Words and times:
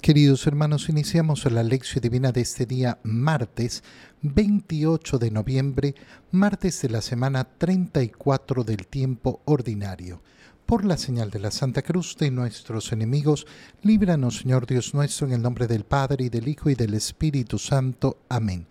Queridos 0.00 0.46
hermanos, 0.46 0.88
iniciamos 0.88 1.44
la 1.52 1.62
lección 1.62 2.00
divina 2.00 2.32
de 2.32 2.40
este 2.40 2.64
día 2.64 2.98
martes 3.02 3.84
28 4.22 5.18
de 5.18 5.30
noviembre, 5.30 5.94
martes 6.30 6.80
de 6.80 6.88
la 6.88 7.02
semana 7.02 7.44
34 7.44 8.64
del 8.64 8.86
tiempo 8.86 9.42
ordinario. 9.44 10.22
Por 10.64 10.86
la 10.86 10.96
señal 10.96 11.30
de 11.30 11.40
la 11.40 11.50
Santa 11.50 11.82
Cruz 11.82 12.16
de 12.16 12.30
nuestros 12.30 12.92
enemigos, 12.92 13.46
líbranos 13.82 14.38
Señor 14.38 14.66
Dios 14.66 14.94
nuestro 14.94 15.26
en 15.26 15.34
el 15.34 15.42
nombre 15.42 15.66
del 15.66 15.84
Padre 15.84 16.24
y 16.24 16.28
del 16.30 16.48
Hijo 16.48 16.70
y 16.70 16.74
del 16.74 16.94
Espíritu 16.94 17.58
Santo. 17.58 18.22
Amén. 18.30 18.66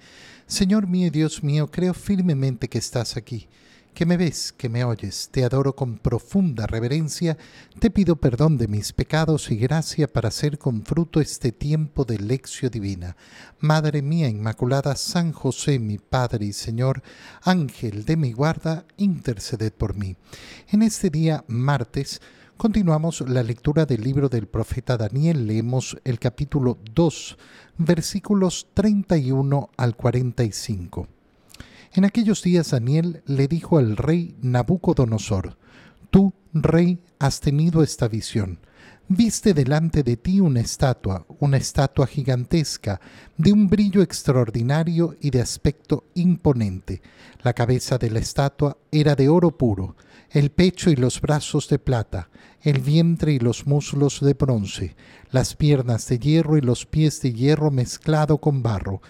Señor 0.48 0.88
mío 0.88 1.08
y 1.08 1.12
Dios 1.12 1.44
mío, 1.44 1.70
creo 1.70 1.94
firmemente 1.94 2.68
que 2.70 2.80
estás 2.80 3.18
aquí 3.18 3.48
que 3.94 4.06
me 4.06 4.18
ves, 4.18 4.54
que 4.54 4.70
me 4.70 4.84
oyes, 4.84 5.30
te 5.32 5.44
adoro 5.44 5.76
con 5.76 5.98
profunda 5.98 6.68
reverencia, 6.68 7.38
te 7.80 7.90
pido 7.90 8.16
perdón 8.16 8.58
de 8.58 8.68
mis 8.68 8.94
pecados 8.94 9.52
y 9.52 9.58
gracia 9.58 10.08
para 10.08 10.30
hacer 10.30 10.58
con 10.58 10.84
fruto 10.84 11.20
este 11.20 11.52
tiempo 11.52 12.06
de 12.06 12.20
lección 12.20 12.72
divina. 12.72 13.18
Madre 13.60 14.02
mía 14.02 14.30
Inmaculada, 14.30 14.96
San 14.96 15.32
José, 15.32 15.80
mi 15.80 15.98
Padre 15.98 16.46
y 16.46 16.54
Señor, 16.54 17.04
Ángel 17.44 18.06
de 18.06 18.18
mi 18.18 18.32
guarda, 18.32 18.86
interceded 18.98 19.74
por 19.74 19.96
mí. 19.96 20.16
En 20.70 20.82
este 20.82 21.10
día, 21.10 21.44
martes, 21.48 22.22
Continuamos 22.60 23.22
la 23.22 23.42
lectura 23.42 23.86
del 23.86 24.02
libro 24.02 24.28
del 24.28 24.46
profeta 24.46 24.98
Daniel. 24.98 25.48
Leemos 25.48 25.98
el 26.04 26.20
capítulo 26.20 26.78
2, 26.94 27.38
versículos 27.78 28.68
31 28.74 29.70
al 29.78 29.96
45. 29.96 31.19
En 31.94 32.06
aquellos 32.06 32.44
días 32.44 32.70
Daniel 32.70 33.24
le 33.26 33.48
dijo 33.48 33.80
al 33.80 33.98
rey 33.98 34.36
Nabucodonosor, 34.42 35.58
Tú, 36.12 36.34
rey, 36.54 37.00
has 37.18 37.40
tenido 37.40 37.82
esta 37.82 38.08
visión. 38.08 38.60
Viste 39.08 39.56
delante 39.56 40.04
de 40.04 40.18
ti 40.18 40.40
una 40.40 40.60
estatua, 40.60 41.26
una 41.40 41.58
estatua 41.58 42.06
gigantesca, 42.06 43.02
de 43.38 43.52
un 43.52 43.68
brillo 43.68 44.04
extraordinario 44.04 45.18
y 45.20 45.32
de 45.32 45.42
aspecto 45.42 46.06
imponente. 46.14 47.02
La 47.42 47.54
cabeza 47.54 47.98
de 47.98 48.12
la 48.12 48.20
estatua 48.20 48.78
era 48.92 49.16
de 49.16 49.28
oro 49.28 49.58
puro, 49.58 49.96
el 50.30 50.52
pecho 50.52 50.92
y 50.92 50.96
los 50.96 51.22
brazos 51.22 51.70
de 51.70 51.80
plata, 51.80 52.30
el 52.62 52.82
vientre 52.82 53.34
y 53.34 53.40
los 53.40 53.66
muslos 53.66 54.20
de 54.22 54.36
bronce, 54.36 54.96
las 55.32 55.56
piernas 55.56 56.08
de 56.08 56.20
hierro 56.20 56.56
y 56.56 56.62
los 56.62 56.86
pies 56.86 57.20
de 57.22 57.34
hierro 57.34 57.72
mezclado 57.72 58.38
con 58.38 58.62
barro. 58.62 59.02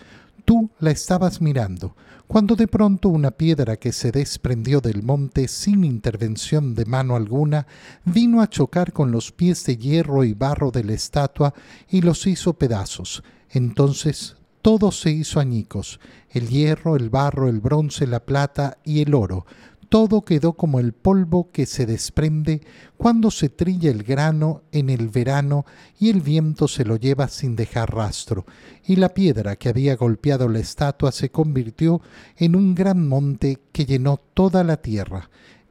La 0.79 0.91
estabas 0.91 1.41
mirando 1.41 1.97
cuando 2.25 2.55
de 2.55 2.67
pronto 2.67 3.09
una 3.09 3.31
piedra 3.31 3.75
que 3.75 3.91
se 3.91 4.13
desprendió 4.13 4.79
del 4.79 5.03
monte 5.03 5.49
sin 5.49 5.83
intervención 5.83 6.73
de 6.73 6.85
mano 6.85 7.17
alguna 7.17 7.67
vino 8.05 8.41
a 8.41 8.47
chocar 8.47 8.93
con 8.93 9.11
los 9.11 9.33
pies 9.33 9.65
de 9.65 9.75
hierro 9.75 10.23
y 10.23 10.33
barro 10.33 10.71
de 10.71 10.85
la 10.85 10.93
estatua 10.93 11.53
y 11.89 11.99
los 11.99 12.25
hizo 12.27 12.53
pedazos. 12.53 13.23
Entonces 13.49 14.37
todo 14.61 14.93
se 14.93 15.11
hizo 15.11 15.41
añicos, 15.41 15.99
el 16.29 16.47
hierro, 16.47 16.95
el 16.95 17.09
barro, 17.09 17.49
el 17.49 17.59
bronce, 17.59 18.07
la 18.07 18.21
plata 18.21 18.77
y 18.85 19.01
el 19.01 19.13
oro, 19.15 19.45
todo 19.89 20.21
quedó 20.21 20.53
como 20.53 20.79
el 20.79 20.93
polvo 20.93 21.49
que 21.51 21.65
se 21.65 21.87
desprende 21.87 22.61
cuando 22.95 23.31
se 23.31 23.49
trilla 23.49 23.89
el 23.89 24.03
grano 24.03 24.61
en 24.71 24.89
el 24.89 25.09
verano 25.09 25.65
y 25.99 26.09
el 26.09 26.21
viento 26.21 26.67
se 26.67 26.85
lo 26.85 26.95
lleva 26.95 27.27
sin 27.27 27.55
dejar 27.55 27.93
rastro, 27.93 28.45
y 28.85 28.95
la 28.95 29.09
piedra 29.09 29.55
que 29.55 29.69
había 29.69 29.95
golpeado 29.95 30.47
la 30.47 30.59
estatua 30.59 31.11
se 31.11 31.29
convirtió 31.29 32.01
en 32.37 32.55
un 32.55 32.75
gran 32.75 33.07
monte 33.07 33.57
que 33.71 33.85
llenó 33.85 34.17
toda 34.33 34.63
la 34.63 34.77
tierra. 34.77 35.29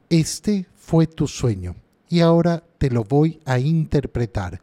Este 0.09 0.67
fue 0.75 1.07
tu 1.07 1.27
sueño, 1.27 1.75
y 2.09 2.19
ahora 2.19 2.63
te 2.77 2.89
lo 2.89 3.05
voy 3.05 3.39
a 3.45 3.57
interpretar. 3.59 4.61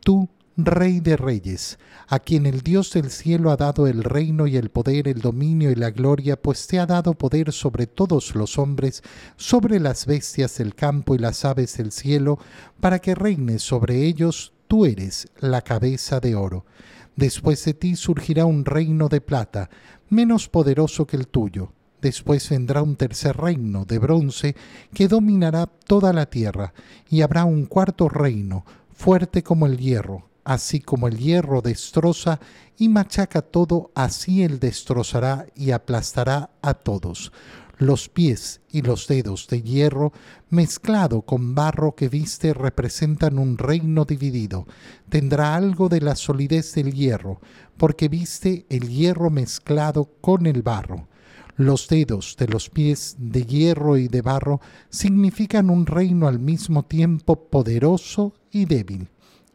Tú 0.00 0.28
Rey 0.58 1.00
de 1.00 1.18
Reyes, 1.18 1.78
a 2.08 2.18
quien 2.18 2.46
el 2.46 2.62
Dios 2.62 2.90
del 2.94 3.10
cielo 3.10 3.50
ha 3.50 3.58
dado 3.58 3.86
el 3.86 4.02
reino 4.02 4.46
y 4.46 4.56
el 4.56 4.70
poder, 4.70 5.06
el 5.06 5.20
dominio 5.20 5.70
y 5.70 5.74
la 5.74 5.90
gloria, 5.90 6.40
pues 6.40 6.66
te 6.66 6.78
ha 6.78 6.86
dado 6.86 7.12
poder 7.12 7.52
sobre 7.52 7.86
todos 7.86 8.34
los 8.34 8.58
hombres, 8.58 9.02
sobre 9.36 9.78
las 9.80 10.06
bestias 10.06 10.56
del 10.56 10.74
campo 10.74 11.14
y 11.14 11.18
las 11.18 11.44
aves 11.44 11.76
del 11.76 11.92
cielo, 11.92 12.38
para 12.80 13.00
que 13.00 13.14
reines 13.14 13.60
sobre 13.60 14.06
ellos, 14.06 14.54
tú 14.66 14.86
eres 14.86 15.28
la 15.40 15.60
cabeza 15.60 16.20
de 16.20 16.34
oro. 16.34 16.64
Después 17.16 17.62
de 17.66 17.74
ti 17.74 17.94
surgirá 17.94 18.46
un 18.46 18.64
reino 18.64 19.10
de 19.10 19.20
plata, 19.20 19.68
menos 20.08 20.48
poderoso 20.48 21.06
que 21.06 21.18
el 21.18 21.28
tuyo. 21.28 21.74
Después 22.00 22.48
vendrá 22.48 22.82
un 22.82 22.96
tercer 22.96 23.36
reino 23.36 23.84
de 23.84 23.98
bronce 23.98 24.56
que 24.94 25.06
dominará 25.06 25.66
toda 25.66 26.14
la 26.14 26.30
tierra, 26.30 26.72
y 27.10 27.20
habrá 27.20 27.44
un 27.44 27.66
cuarto 27.66 28.08
reino, 28.08 28.64
fuerte 28.94 29.42
como 29.42 29.66
el 29.66 29.76
hierro 29.76 30.25
así 30.46 30.78
como 30.78 31.08
el 31.08 31.18
hierro 31.18 31.60
destroza 31.60 32.38
y 32.78 32.88
machaca 32.88 33.42
todo, 33.42 33.90
así 33.96 34.44
él 34.44 34.60
destrozará 34.60 35.46
y 35.56 35.72
aplastará 35.72 36.50
a 36.62 36.72
todos. 36.72 37.32
Los 37.78 38.08
pies 38.08 38.60
y 38.70 38.82
los 38.82 39.08
dedos 39.08 39.48
de 39.48 39.60
hierro 39.60 40.12
mezclado 40.48 41.22
con 41.22 41.56
barro 41.56 41.96
que 41.96 42.08
viste 42.08 42.54
representan 42.54 43.40
un 43.40 43.58
reino 43.58 44.04
dividido. 44.04 44.66
Tendrá 45.08 45.56
algo 45.56 45.88
de 45.88 46.00
la 46.00 46.14
solidez 46.14 46.72
del 46.74 46.94
hierro, 46.94 47.40
porque 47.76 48.08
viste 48.08 48.66
el 48.70 48.88
hierro 48.88 49.30
mezclado 49.30 50.12
con 50.20 50.46
el 50.46 50.62
barro. 50.62 51.08
Los 51.56 51.88
dedos 51.88 52.36
de 52.38 52.46
los 52.46 52.70
pies 52.70 53.16
de 53.18 53.44
hierro 53.44 53.96
y 53.96 54.06
de 54.06 54.22
barro 54.22 54.60
significan 54.90 55.70
un 55.70 55.86
reino 55.86 56.28
al 56.28 56.38
mismo 56.38 56.84
tiempo 56.84 57.48
poderoso 57.50 58.32
y 58.52 58.66
débil 58.66 59.08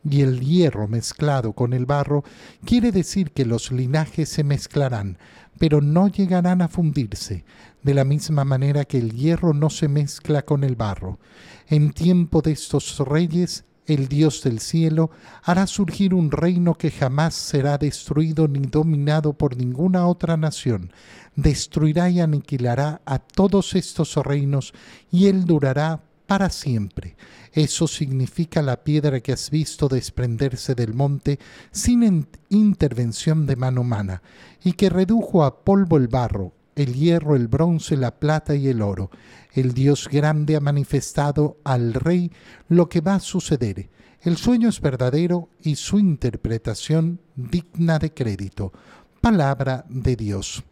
y 0.10 0.22
el 0.22 0.40
hierro 0.40 0.88
mezclado 0.88 1.54
con 1.54 1.74
el 1.74 1.86
barro 1.86 2.24
quiere 2.66 2.92
decir 2.92 3.32
que 3.32 3.46
los 3.46 3.72
linajes 3.72 4.30
se 4.30 4.44
mezclarán, 4.44 5.18
pero 5.60 5.82
no 5.82 6.08
llegarán 6.08 6.62
a 6.62 6.68
fundirse, 6.68 7.46
de 7.84 7.94
la 7.94 8.04
misma 8.04 8.44
manera 8.44 8.86
que 8.86 8.98
el 8.98 9.12
hierro 9.14 9.54
no 9.54 9.70
se 9.70 9.88
mezcla 9.88 10.44
con 10.44 10.64
el 10.64 10.76
barro. 10.76 11.20
En 11.68 11.92
tiempo 11.92 12.42
de 12.42 12.52
estos 12.52 13.00
reyes, 13.00 13.66
el 13.88 14.08
Dios 14.08 14.44
del 14.44 14.60
cielo 14.60 15.12
hará 15.44 15.68
surgir 15.68 16.14
un 16.14 16.32
reino 16.32 16.76
que 16.76 16.92
jamás 16.92 17.34
será 17.34 17.78
destruido 17.78 18.48
ni 18.48 18.60
dominado 18.60 19.34
por 19.34 19.58
ninguna 19.58 20.08
otra 20.08 20.38
nación. 20.38 20.94
Destruirá 21.36 22.10
y 22.10 22.20
aniquilará 22.20 23.02
a 23.06 23.20
todos 23.20 23.76
estos 23.76 24.16
reinos 24.16 24.74
y 25.12 25.28
él 25.28 25.46
durará 25.46 26.02
para 26.32 26.50
siempre. 26.50 27.18
Eso 27.52 27.90
significa 27.90 28.62
la 28.62 28.86
piedra 28.86 29.20
que 29.20 29.34
has 29.34 29.50
visto 29.50 29.90
desprenderse 29.90 30.76
del 30.76 30.94
monte 30.94 31.40
sin 31.72 32.26
intervención 32.48 33.46
de 33.46 33.58
mano 33.58 33.82
humana, 33.82 34.22
y 34.64 34.72
que 34.72 34.90
redujo 34.90 35.44
a 35.44 35.66
polvo 35.66 35.98
el 35.98 36.08
barro, 36.08 36.54
el 36.78 36.94
hierro, 36.94 37.36
el 37.36 37.50
bronce, 37.50 37.98
la 37.98 38.18
plata 38.18 38.56
y 38.56 38.70
el 38.70 38.82
oro. 38.82 39.12
El 39.52 39.74
Dios 39.74 40.08
grande 40.08 40.56
ha 40.56 40.62
manifestado 40.62 41.58
al 41.66 41.94
rey 41.94 42.32
lo 42.70 42.88
que 42.88 43.02
va 43.02 43.16
a 43.16 43.20
suceder. 43.20 43.90
El 44.22 44.38
sueño 44.38 44.70
es 44.70 44.80
verdadero 44.80 45.50
y 45.62 45.76
su 45.76 46.00
interpretación 46.00 47.20
digna 47.36 48.00
de 48.00 48.14
crédito. 48.14 48.72
Palabra 49.20 49.84
de 49.90 50.16
Dios. 50.16 50.64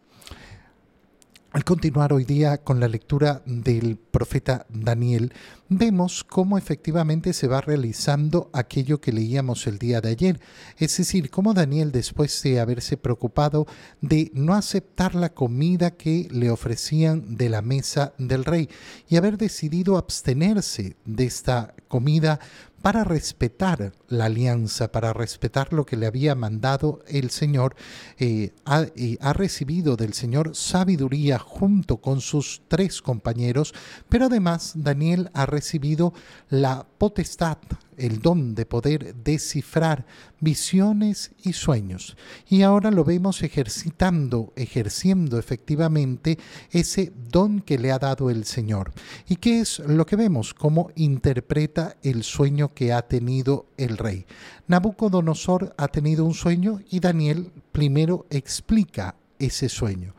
Al 1.52 1.64
continuar 1.64 2.12
hoy 2.12 2.24
día 2.24 2.58
con 2.58 2.78
la 2.78 2.86
lectura 2.86 3.42
del 3.44 3.96
profeta 3.96 4.66
Daniel, 4.68 5.32
vemos 5.68 6.22
cómo 6.22 6.56
efectivamente 6.56 7.32
se 7.32 7.48
va 7.48 7.60
realizando 7.60 8.50
aquello 8.52 9.00
que 9.00 9.10
leíamos 9.10 9.66
el 9.66 9.80
día 9.80 10.00
de 10.00 10.10
ayer, 10.10 10.40
es 10.78 10.96
decir, 10.96 11.28
cómo 11.28 11.52
Daniel 11.52 11.90
después 11.90 12.40
de 12.44 12.60
haberse 12.60 12.96
preocupado 12.96 13.66
de 14.00 14.30
no 14.32 14.54
aceptar 14.54 15.16
la 15.16 15.34
comida 15.34 15.90
que 15.96 16.28
le 16.30 16.52
ofrecían 16.52 17.36
de 17.36 17.48
la 17.48 17.62
mesa 17.62 18.14
del 18.16 18.44
rey 18.44 18.68
y 19.08 19.16
haber 19.16 19.36
decidido 19.36 19.96
abstenerse 19.96 20.94
de 21.04 21.24
esta 21.24 21.74
comida 21.90 22.38
para 22.80 23.04
respetar 23.04 23.92
la 24.08 24.26
alianza, 24.26 24.90
para 24.90 25.12
respetar 25.12 25.74
lo 25.74 25.84
que 25.84 25.98
le 25.98 26.06
había 26.06 26.34
mandado 26.34 27.00
el 27.08 27.28
Señor, 27.30 27.76
eh, 28.18 28.52
ha, 28.64 28.86
ha, 29.20 29.32
recibido 29.34 29.96
del 29.96 30.14
Señor 30.14 30.56
sabiduría 30.56 31.38
junto 31.38 31.98
con 31.98 32.22
sus 32.22 32.62
tres 32.68 33.02
compañeros, 33.02 33.74
pero 34.08 34.26
además 34.26 34.72
Daniel 34.76 35.30
ha 35.34 35.44
recibido 35.44 36.14
la 36.48 36.86
potestad, 36.96 37.58
el 38.00 38.20
don 38.20 38.54
de 38.54 38.66
poder 38.66 39.14
descifrar 39.14 40.06
visiones 40.40 41.32
y 41.42 41.52
sueños. 41.52 42.16
Y 42.48 42.62
ahora 42.62 42.90
lo 42.90 43.04
vemos 43.04 43.42
ejercitando, 43.42 44.52
ejerciendo 44.56 45.38
efectivamente 45.38 46.38
ese 46.70 47.12
don 47.30 47.60
que 47.60 47.78
le 47.78 47.92
ha 47.92 47.98
dado 47.98 48.30
el 48.30 48.44
Señor. 48.44 48.92
¿Y 49.28 49.36
qué 49.36 49.60
es 49.60 49.78
lo 49.80 50.06
que 50.06 50.16
vemos? 50.16 50.54
Cómo 50.54 50.90
interpreta 50.96 51.96
el 52.02 52.24
sueño 52.24 52.74
que 52.74 52.92
ha 52.92 53.02
tenido 53.02 53.66
el 53.76 53.98
rey. 53.98 54.26
Nabucodonosor 54.66 55.74
ha 55.76 55.88
tenido 55.88 56.24
un 56.24 56.34
sueño 56.34 56.80
y 56.90 57.00
Daniel 57.00 57.52
primero 57.72 58.26
explica 58.30 59.16
ese 59.38 59.68
sueño. 59.68 60.14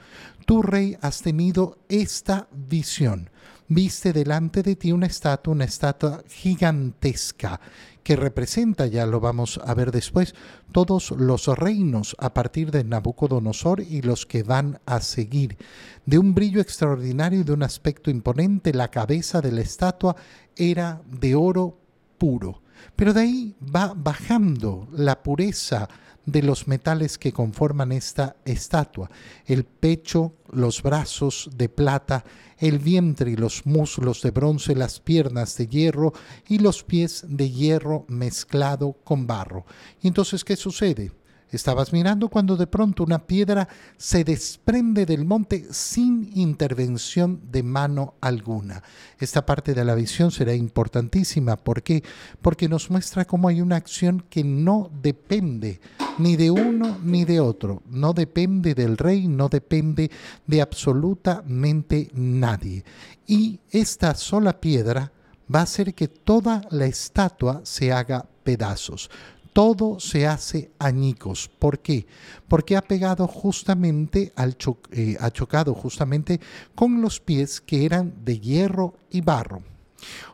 Tú, 0.46 0.62
rey, 0.62 0.98
has 1.02 1.22
tenido 1.22 1.78
esta 1.88 2.48
visión 2.52 3.30
viste 3.74 4.12
delante 4.12 4.64
de 4.64 4.76
ti 4.76 4.92
una 4.92 5.06
estatua, 5.06 5.54
una 5.54 5.64
estatua 5.64 6.24
gigantesca 6.28 7.62
que 8.04 8.18
representa, 8.18 8.86
ya 8.86 9.06
lo 9.06 9.22
vamos 9.22 9.62
a 9.64 9.74
ver 9.74 9.92
después, 9.92 10.36
todos 10.74 11.12
los 11.12 11.48
reinos 11.48 12.18
a 12.20 12.34
partir 12.34 12.70
de 12.72 12.84
Nabucodonosor 12.84 13.80
y 13.80 14.02
los 14.02 14.26
que 14.26 14.44
van 14.44 14.82
a 14.86 15.00
seguir. 15.00 15.58
De 16.06 16.18
un 16.18 16.34
brillo 16.34 16.60
extraordinario 16.60 17.40
y 17.40 17.44
de 17.44 17.54
un 17.54 17.64
aspecto 17.64 18.12
imponente, 18.12 18.74
la 18.74 18.90
cabeza 18.90 19.40
de 19.40 19.54
la 19.54 19.62
estatua 19.62 20.18
era 20.58 21.02
de 21.10 21.36
oro 21.36 21.78
puro. 22.18 22.62
Pero 22.96 23.14
de 23.14 23.22
ahí 23.22 23.56
va 23.64 23.94
bajando 23.96 24.88
la 24.92 25.22
pureza 25.24 25.88
de 26.26 26.44
los 26.44 26.68
metales 26.68 27.18
que 27.18 27.32
conforman 27.32 27.92
esta 27.92 28.36
estatua. 28.46 29.10
El 29.46 29.64
pecho, 29.64 30.36
los 30.52 30.84
brazos 30.84 31.50
de 31.56 31.70
plata, 31.70 32.24
el 32.58 32.80
vientre 32.80 33.32
y 33.32 33.36
los 33.36 33.66
muslos 33.66 34.22
de 34.22 34.32
bronce, 34.32 34.76
las 34.76 35.00
piernas 35.00 35.58
de 35.58 35.68
hierro 35.68 36.14
y 36.48 36.60
los 36.60 36.84
pies 36.84 37.26
de 37.28 37.50
hierro 37.50 38.06
mezclado 38.08 38.94
con 39.04 39.26
barro. 39.26 39.66
Y 40.02 40.08
entonces, 40.08 40.44
¿qué 40.44 40.56
sucede? 40.56 41.12
Estabas 41.52 41.92
mirando 41.92 42.30
cuando 42.30 42.56
de 42.56 42.66
pronto 42.66 43.04
una 43.04 43.28
piedra 43.28 43.68
se 43.98 44.24
desprende 44.24 45.06
del 45.06 45.26
monte 45.26 45.68
sin 45.72 46.32
intervención 46.34 47.42
de 47.52 47.62
mano 47.62 48.14
alguna. 48.22 48.82
Esta 49.20 49.46
parte 49.46 49.74
de 49.74 49.84
la 49.84 49.94
visión 49.94 50.32
será 50.32 50.54
importantísima. 50.54 51.58
¿Por 51.58 51.84
qué? 51.84 52.04
Porque 52.42 52.70
nos 52.70 52.90
muestra 52.90 53.26
cómo 53.26 53.50
hay 53.50 53.60
una 53.60 53.76
acción 53.76 54.24
que 54.30 54.46
no 54.46 54.90
depende 55.02 55.82
ni 56.18 56.38
de 56.38 56.52
uno 56.52 56.98
ni 57.04 57.26
de 57.26 57.42
otro. 57.42 57.84
No 57.90 58.14
depende 58.14 58.74
del 58.74 58.98
rey, 58.98 59.28
no 59.28 59.50
depende 59.50 60.10
de 60.48 60.62
absolutamente 60.62 62.10
nadie. 62.14 62.86
Y 63.28 63.60
esta 63.72 64.16
sola 64.16 64.62
piedra 64.62 65.12
va 65.54 65.60
a 65.60 65.64
hacer 65.64 65.94
que 65.94 66.08
toda 66.08 66.62
la 66.70 66.86
estatua 66.86 67.60
se 67.66 67.92
haga 67.92 68.26
pedazos 68.44 69.10
todo 69.54 70.00
se 70.00 70.28
hace 70.28 70.72
añicos. 70.80 71.50
¿Por 71.60 71.80
qué? 71.80 72.06
Porque 72.48 72.78
ha 72.78 72.82
pegado 72.82 73.28
justamente, 73.28 74.32
al 74.36 74.56
eh, 74.92 75.18
ha 75.20 75.32
chocado 75.32 75.74
justamente 75.74 76.40
con 76.76 77.02
los 77.02 77.20
pies 77.20 77.62
que 77.62 77.86
eran 77.86 78.14
de 78.24 78.40
hierro 78.40 78.96
y 79.10 79.22
barro. 79.22 79.62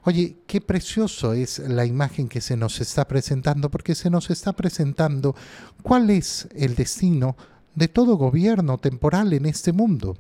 Oye, 0.04 0.38
qué 0.48 0.62
precioso 0.62 1.34
es 1.34 1.60
la 1.60 1.86
imagen 1.86 2.30
que 2.30 2.42
se 2.42 2.56
nos 2.56 2.80
está 2.80 3.08
presentando, 3.08 3.70
porque 3.70 3.96
se 3.96 4.10
nos 4.10 4.30
está 4.30 4.54
presentando 4.54 5.36
cuál 5.84 6.10
es 6.10 6.48
el 6.56 6.76
destino 6.76 7.36
de 7.76 7.88
todo 7.88 8.16
gobierno 8.16 8.78
temporal 8.78 9.34
en 9.34 9.46
este 9.46 9.74
mundo. 9.74 10.16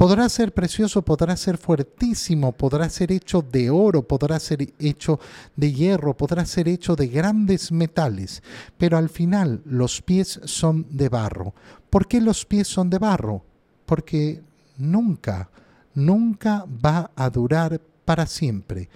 Podrá 0.00 0.30
ser 0.30 0.54
precioso, 0.54 1.02
podrá 1.02 1.36
ser 1.36 1.58
fuertísimo, 1.58 2.52
podrá 2.52 2.88
ser 2.88 3.12
hecho 3.12 3.42
de 3.42 3.68
oro, 3.68 4.08
podrá 4.08 4.40
ser 4.40 4.72
hecho 4.78 5.20
de 5.56 5.74
hierro, 5.74 6.16
podrá 6.16 6.46
ser 6.46 6.68
hecho 6.68 6.96
de 6.96 7.06
grandes 7.06 7.70
metales, 7.70 8.42
pero 8.78 8.96
al 8.96 9.10
final 9.10 9.60
los 9.66 10.00
pies 10.00 10.40
son 10.44 10.86
de 10.88 11.10
barro. 11.10 11.52
¿Por 11.90 12.08
qué 12.08 12.22
los 12.22 12.46
pies 12.46 12.66
son 12.66 12.88
de 12.88 12.96
barro? 12.96 13.44
Porque 13.84 14.40
nunca, 14.78 15.50
nunca 15.94 16.64
va 16.82 17.10
a 17.14 17.28
durar 17.28 17.78
para 18.06 18.24
siempre. 18.24 18.88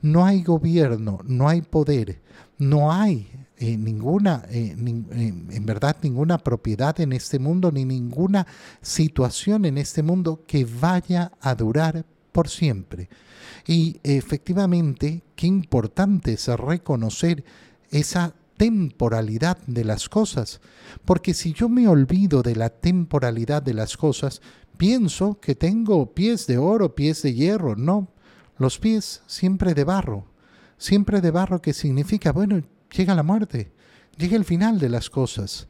No 0.00 0.24
hay 0.24 0.44
gobierno, 0.44 1.22
no 1.24 1.48
hay 1.48 1.62
poder, 1.62 2.20
no 2.56 2.92
hay 2.92 3.28
eh, 3.64 3.78
ninguna, 3.78 4.44
eh, 4.50 4.74
eh, 4.76 5.34
en 5.50 5.66
verdad, 5.66 5.96
ninguna 6.02 6.36
propiedad 6.38 7.00
en 7.00 7.12
este 7.12 7.38
mundo, 7.38 7.70
ni 7.70 7.84
ninguna 7.84 8.44
situación 8.80 9.66
en 9.66 9.78
este 9.78 10.02
mundo 10.02 10.42
que 10.48 10.64
vaya 10.64 11.30
a 11.40 11.54
durar 11.54 12.04
por 12.32 12.48
siempre. 12.48 13.08
Y 13.64 14.00
efectivamente, 14.02 15.22
qué 15.36 15.46
importante 15.46 16.32
es 16.32 16.48
reconocer 16.48 17.44
esa 17.92 18.34
temporalidad 18.56 19.58
de 19.68 19.84
las 19.84 20.08
cosas, 20.08 20.60
porque 21.04 21.32
si 21.32 21.52
yo 21.52 21.68
me 21.68 21.86
olvido 21.86 22.42
de 22.42 22.56
la 22.56 22.68
temporalidad 22.68 23.62
de 23.62 23.74
las 23.74 23.96
cosas, 23.96 24.42
pienso 24.76 25.38
que 25.38 25.54
tengo 25.54 26.14
pies 26.14 26.48
de 26.48 26.58
oro, 26.58 26.96
pies 26.96 27.22
de 27.22 27.32
hierro, 27.32 27.76
no, 27.76 28.08
los 28.58 28.80
pies 28.80 29.22
siempre 29.28 29.72
de 29.74 29.84
barro, 29.84 30.24
siempre 30.78 31.20
de 31.20 31.30
barro 31.30 31.62
que 31.62 31.72
significa, 31.72 32.32
bueno, 32.32 32.60
llega 32.96 33.14
la 33.14 33.22
muerte, 33.22 33.72
llega 34.16 34.36
el 34.36 34.44
final 34.44 34.78
de 34.78 34.88
las 34.88 35.10
cosas, 35.10 35.68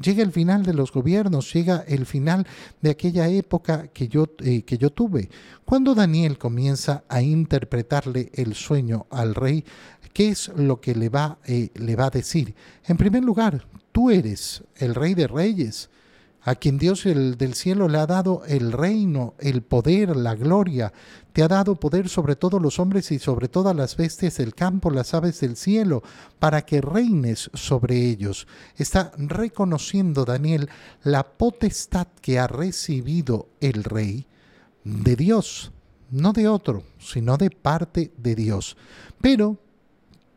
llega 0.00 0.22
el 0.22 0.32
final 0.32 0.64
de 0.64 0.74
los 0.74 0.92
gobiernos, 0.92 1.52
llega 1.52 1.84
el 1.86 2.06
final 2.06 2.46
de 2.80 2.90
aquella 2.90 3.28
época 3.28 3.88
que 3.88 4.08
yo, 4.08 4.26
eh, 4.40 4.62
que 4.62 4.78
yo 4.78 4.90
tuve. 4.90 5.28
Cuando 5.64 5.94
Daniel 5.94 6.38
comienza 6.38 7.04
a 7.08 7.22
interpretarle 7.22 8.30
el 8.34 8.54
sueño 8.54 9.06
al 9.10 9.34
rey, 9.34 9.64
¿qué 10.12 10.28
es 10.28 10.48
lo 10.56 10.80
que 10.80 10.94
le 10.94 11.08
va, 11.08 11.38
eh, 11.46 11.70
le 11.74 11.96
va 11.96 12.06
a 12.06 12.10
decir? 12.10 12.54
En 12.86 12.96
primer 12.96 13.22
lugar, 13.22 13.66
tú 13.92 14.10
eres 14.10 14.62
el 14.76 14.94
rey 14.94 15.14
de 15.14 15.26
reyes, 15.26 15.90
a 16.44 16.56
quien 16.56 16.76
Dios 16.76 17.06
el 17.06 17.38
del 17.38 17.54
cielo 17.54 17.88
le 17.88 17.98
ha 17.98 18.06
dado 18.06 18.42
el 18.46 18.72
reino, 18.72 19.34
el 19.38 19.62
poder, 19.62 20.16
la 20.16 20.34
gloria. 20.34 20.92
Te 21.32 21.42
ha 21.42 21.48
dado 21.48 21.76
poder 21.76 22.08
sobre 22.08 22.34
todos 22.34 22.60
los 22.60 22.80
hombres 22.80 23.12
y 23.12 23.18
sobre 23.18 23.48
todas 23.48 23.76
las 23.76 23.96
bestias 23.96 24.38
del 24.38 24.54
campo, 24.54 24.90
las 24.90 25.14
aves 25.14 25.40
del 25.40 25.56
cielo, 25.56 26.02
para 26.40 26.62
que 26.62 26.80
reines 26.80 27.50
sobre 27.54 28.08
ellos. 28.08 28.48
Está 28.76 29.12
reconociendo 29.16 30.24
Daniel 30.24 30.68
la 31.04 31.22
potestad 31.22 32.08
que 32.20 32.40
ha 32.40 32.48
recibido 32.48 33.48
el 33.60 33.84
rey 33.84 34.26
de 34.82 35.14
Dios, 35.14 35.70
no 36.10 36.32
de 36.32 36.48
otro, 36.48 36.82
sino 36.98 37.36
de 37.36 37.50
parte 37.50 38.12
de 38.16 38.34
Dios. 38.34 38.76
Pero 39.20 39.58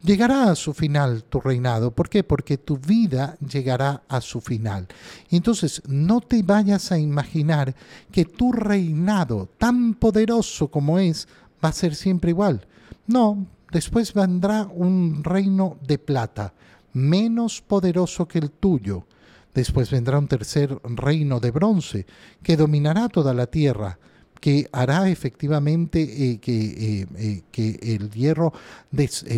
llegará 0.06 0.52
a 0.52 0.56
su 0.56 0.74
final 0.74 1.24
tu 1.24 1.42
reinado. 1.42 1.92
¿Por 1.92 2.10
qué? 2.10 2.24
Porque 2.24 2.58
tu 2.58 2.78
vida 2.78 3.38
llegará 3.40 4.04
a 4.08 4.22
su 4.22 4.40
final. 4.40 4.88
Entonces, 5.32 5.82
no 5.88 6.22
te 6.22 6.44
vayas 6.44 6.92
a 6.92 7.00
imaginar 7.00 7.76
que 8.12 8.26
tu 8.26 8.52
reinado, 8.52 9.50
tan 9.58 9.96
poderoso 9.96 10.70
como 10.70 11.00
es, 11.00 11.28
va 11.64 11.70
a 11.70 11.74
ser 11.74 11.96
siempre 11.96 12.30
igual. 12.30 12.66
No, 13.08 13.46
después 13.72 14.14
vendrá 14.14 14.64
un 14.64 15.24
reino 15.24 15.78
de 15.86 15.98
plata, 15.98 16.54
menos 16.94 17.62
poderoso 17.62 18.28
que 18.28 18.40
el 18.40 18.52
tuyo. 18.52 19.06
Después 19.54 19.90
vendrá 19.90 20.20
un 20.20 20.28
tercer 20.28 20.78
reino 20.84 21.40
de 21.40 21.52
bronce, 21.52 22.06
que 22.44 22.58
dominará 22.58 23.10
toda 23.10 23.34
la 23.34 23.48
tierra 23.48 23.98
que 24.40 24.68
hará 24.72 25.10
efectivamente 25.10 26.02
eh, 26.02 26.40
que, 26.40 27.02
eh, 27.02 27.08
eh, 27.18 27.42
que, 27.52 27.80
el 27.82 28.12
hierro, 28.12 28.54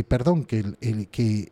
perdón, 0.07 0.45
que, 0.45 0.65
el, 0.81 1.07
que, 1.07 1.51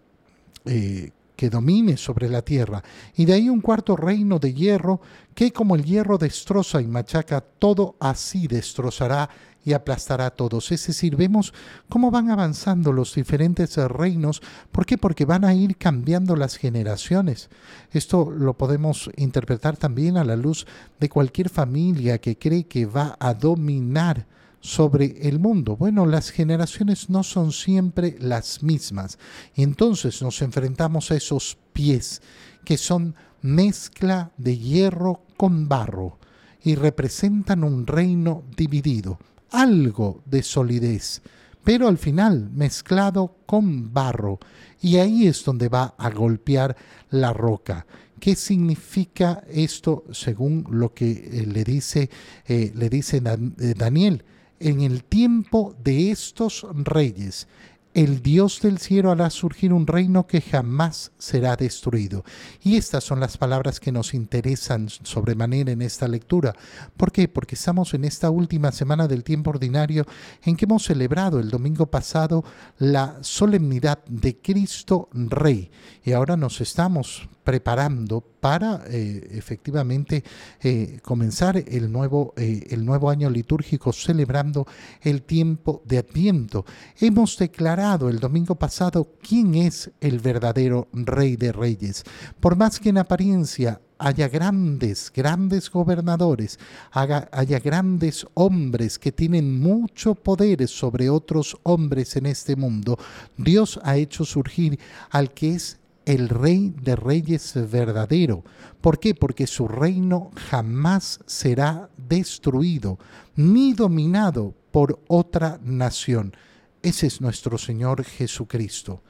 que 1.35 1.49
domine 1.49 1.97
sobre 1.97 2.29
la 2.29 2.41
tierra. 2.41 2.83
Y 3.15 3.25
de 3.25 3.33
ahí 3.33 3.49
un 3.49 3.61
cuarto 3.61 3.95
reino 3.95 4.39
de 4.39 4.53
hierro 4.53 5.01
que 5.33 5.51
como 5.51 5.75
el 5.75 5.83
hierro 5.83 6.17
destroza 6.17 6.81
y 6.81 6.87
machaca 6.87 7.41
todo, 7.41 7.95
así 7.99 8.47
destrozará 8.47 9.29
y 9.65 9.73
aplastará 9.73 10.27
a 10.27 10.35
todos. 10.35 10.71
Es 10.71 10.85
decir, 10.85 11.15
vemos 11.15 11.53
cómo 11.89 12.11
van 12.11 12.29
avanzando 12.29 12.93
los 12.93 13.15
diferentes 13.15 13.75
reinos. 13.75 14.41
¿Por 14.71 14.85
qué? 14.85 14.97
Porque 14.97 15.25
van 15.25 15.43
a 15.43 15.55
ir 15.55 15.75
cambiando 15.75 16.35
las 16.35 16.55
generaciones. 16.55 17.49
Esto 17.91 18.29
lo 18.29 18.53
podemos 18.53 19.09
interpretar 19.17 19.75
también 19.75 20.17
a 20.17 20.23
la 20.23 20.35
luz 20.35 20.67
de 20.99 21.09
cualquier 21.09 21.49
familia 21.49 22.19
que 22.19 22.37
cree 22.37 22.67
que 22.67 22.85
va 22.85 23.17
a 23.19 23.33
dominar 23.33 24.27
sobre 24.61 25.27
el 25.27 25.39
mundo. 25.39 25.75
Bueno, 25.75 26.05
las 26.05 26.29
generaciones 26.29 27.09
no 27.09 27.23
son 27.23 27.51
siempre 27.51 28.15
las 28.19 28.61
mismas. 28.61 29.17
Y 29.55 29.63
entonces 29.63 30.21
nos 30.21 30.41
enfrentamos 30.43 31.09
a 31.09 31.15
esos 31.15 31.57
pies 31.73 32.21
que 32.63 32.77
son 32.77 33.15
mezcla 33.41 34.31
de 34.37 34.57
hierro 34.57 35.21
con 35.37 35.67
barro 35.67 36.19
y 36.63 36.75
representan 36.75 37.63
un 37.63 37.85
reino 37.85 38.43
dividido 38.55 39.19
algo 39.55 40.21
de 40.25 40.43
solidez, 40.43 41.21
pero 41.63 41.87
al 41.87 41.97
final 41.97 42.49
mezclado 42.51 43.37
con 43.45 43.93
barro. 43.93 44.39
Y 44.81 44.97
ahí 44.97 45.27
es 45.27 45.43
donde 45.43 45.69
va 45.69 45.95
a 45.97 46.09
golpear 46.09 46.75
la 47.09 47.33
roca. 47.33 47.85
¿Qué 48.19 48.35
significa 48.35 49.43
esto 49.49 50.05
según 50.11 50.65
lo 50.69 50.93
que 50.93 51.11
eh, 51.11 51.45
le 51.45 51.63
dice, 51.63 52.09
eh, 52.47 52.71
le 52.75 52.89
dice 52.89 53.17
eh, 53.17 53.73
Daniel? 53.77 54.23
En 54.59 54.81
el 54.81 55.03
tiempo 55.03 55.75
de 55.83 56.11
estos 56.11 56.65
reyes, 56.73 57.47
el 57.95 58.21
Dios 58.21 58.59
del 58.61 58.77
cielo 58.77 59.09
hará 59.09 59.29
surgir 59.29 59.71
un 59.71 59.87
reino 59.87 60.27
que 60.27 60.41
jamás 60.41 61.13
será 61.17 61.55
destruido. 61.55 62.25
Y 62.61 62.75
estas 62.75 63.05
son 63.05 63.21
las 63.21 63.37
palabras 63.37 63.79
que 63.79 63.93
nos 63.93 64.13
interesan 64.13 64.89
sobremanera 64.89 65.71
en 65.71 65.81
esta 65.81 66.05
lectura. 66.09 66.53
¿Por 66.97 67.13
qué? 67.13 67.29
Porque 67.29 67.55
estamos 67.55 67.93
en 67.93 68.03
esta 68.03 68.29
última 68.29 68.73
semana 68.73 69.07
del 69.07 69.23
tiempo 69.23 69.51
ordinario 69.51 70.05
en 70.43 70.57
que 70.57 70.65
hemos 70.65 70.83
celebrado 70.83 71.39
el 71.39 71.49
domingo 71.49 71.85
pasado 71.85 72.43
la 72.79 73.17
solemnidad 73.21 74.03
de 74.09 74.41
Cristo 74.41 75.07
Rey. 75.13 75.71
Y 76.03 76.11
ahora 76.11 76.35
nos 76.35 76.59
estamos 76.59 77.29
preparando 77.45 78.34
para 78.45 78.83
eh, 78.89 79.27
efectivamente 79.31 80.23
eh, 80.61 80.99
comenzar 81.01 81.57
el 81.57 81.91
nuevo, 81.91 82.35
eh, 82.37 82.67
el 82.69 82.85
nuevo 82.85 83.09
año 83.09 83.27
litúrgico 83.27 83.91
celebrando 83.91 84.67
el 85.01 85.23
tiempo 85.23 85.81
de 85.83 85.97
Adviento. 85.97 86.63
Hemos 86.99 87.39
declarado 87.39 88.07
el 88.07 88.19
domingo 88.19 88.53
pasado 88.53 89.13
quién 89.27 89.55
es 89.55 89.89
el 89.99 90.19
verdadero 90.19 90.87
Rey 90.93 91.37
de 91.37 91.53
Reyes. 91.53 92.03
Por 92.39 92.55
más 92.55 92.79
que 92.79 92.89
en 92.89 92.99
apariencia 92.99 93.81
haya 93.97 94.29
grandes, 94.29 95.11
grandes 95.11 95.71
gobernadores, 95.71 96.59
haya 96.91 97.59
grandes 97.59 98.27
hombres 98.35 98.99
que 98.99 99.11
tienen 99.11 99.59
mucho 99.59 100.13
poder 100.13 100.67
sobre 100.67 101.09
otros 101.09 101.57
hombres 101.63 102.15
en 102.15 102.27
este 102.27 102.55
mundo, 102.55 102.99
Dios 103.37 103.79
ha 103.83 103.97
hecho 103.97 104.23
surgir 104.23 104.79
al 105.09 105.33
que 105.33 105.55
es 105.55 105.79
el 106.05 106.29
rey 106.29 106.73
de 106.81 106.95
reyes 106.95 107.53
verdadero. 107.71 108.43
¿Por 108.81 108.99
qué? 108.99 109.15
Porque 109.15 109.47
su 109.47 109.67
reino 109.67 110.31
jamás 110.35 111.19
será 111.25 111.89
destruido 111.97 112.99
ni 113.35 113.73
dominado 113.73 114.53
por 114.71 115.01
otra 115.07 115.59
nación. 115.63 116.35
Ese 116.81 117.07
es 117.07 117.21
nuestro 117.21 117.57
Señor 117.57 118.03
Jesucristo. 118.03 119.01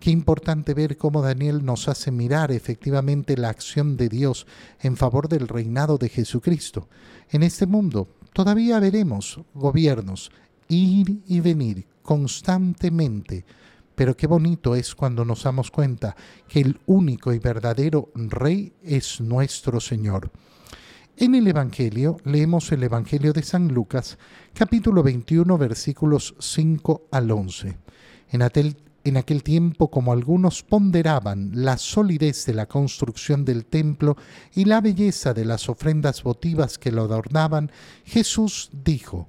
Qué 0.00 0.10
importante 0.10 0.72
ver 0.72 0.96
cómo 0.96 1.20
Daniel 1.20 1.62
nos 1.62 1.86
hace 1.86 2.10
mirar 2.10 2.50
efectivamente 2.52 3.36
la 3.36 3.50
acción 3.50 3.98
de 3.98 4.08
Dios 4.08 4.46
en 4.80 4.96
favor 4.96 5.28
del 5.28 5.46
reinado 5.46 5.98
de 5.98 6.08
Jesucristo. 6.08 6.88
En 7.28 7.42
este 7.42 7.66
mundo 7.66 8.08
todavía 8.32 8.80
veremos 8.80 9.38
gobiernos 9.52 10.30
ir 10.68 11.20
y 11.26 11.40
venir 11.40 11.86
constantemente, 12.02 13.44
pero 14.00 14.16
qué 14.16 14.26
bonito 14.26 14.74
es 14.74 14.94
cuando 14.94 15.26
nos 15.26 15.42
damos 15.42 15.70
cuenta 15.70 16.16
que 16.48 16.62
el 16.62 16.80
único 16.86 17.34
y 17.34 17.38
verdadero 17.38 18.10
Rey 18.14 18.72
es 18.82 19.20
nuestro 19.20 19.78
Señor. 19.78 20.30
En 21.18 21.34
el 21.34 21.46
Evangelio 21.46 22.16
leemos 22.24 22.72
el 22.72 22.82
Evangelio 22.82 23.34
de 23.34 23.42
San 23.42 23.68
Lucas, 23.68 24.16
capítulo 24.54 25.02
21, 25.02 25.58
versículos 25.58 26.34
5 26.38 27.08
al 27.10 27.30
11. 27.30 27.76
En 28.30 28.40
aquel, 28.40 28.78
en 29.04 29.18
aquel 29.18 29.42
tiempo, 29.42 29.90
como 29.90 30.14
algunos 30.14 30.62
ponderaban 30.62 31.50
la 31.52 31.76
solidez 31.76 32.46
de 32.46 32.54
la 32.54 32.64
construcción 32.64 33.44
del 33.44 33.66
templo 33.66 34.16
y 34.54 34.64
la 34.64 34.80
belleza 34.80 35.34
de 35.34 35.44
las 35.44 35.68
ofrendas 35.68 36.22
votivas 36.22 36.78
que 36.78 36.90
lo 36.90 37.02
adornaban, 37.02 37.70
Jesús 38.06 38.70
dijo, 38.72 39.28